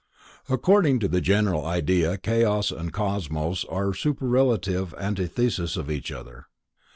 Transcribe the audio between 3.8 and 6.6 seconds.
superlative antitheses of each other.